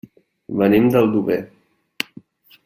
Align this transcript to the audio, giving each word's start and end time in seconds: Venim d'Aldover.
Venim 0.61 0.87
d'Aldover. 0.95 1.37